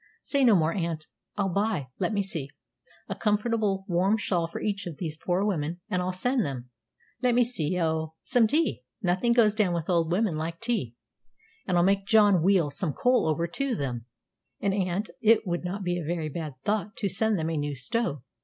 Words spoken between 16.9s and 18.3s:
to send them a new stove.